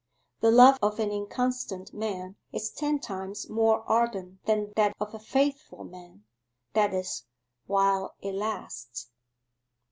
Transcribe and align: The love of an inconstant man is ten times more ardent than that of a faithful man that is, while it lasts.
The 0.39 0.49
love 0.49 0.79
of 0.81 0.99
an 0.99 1.11
inconstant 1.11 1.93
man 1.93 2.35
is 2.51 2.71
ten 2.71 2.97
times 2.97 3.47
more 3.51 3.83
ardent 3.87 4.43
than 4.45 4.73
that 4.75 4.95
of 4.99 5.13
a 5.13 5.19
faithful 5.19 5.83
man 5.83 6.23
that 6.73 6.91
is, 6.91 7.25
while 7.67 8.15
it 8.19 8.33
lasts. 8.33 9.11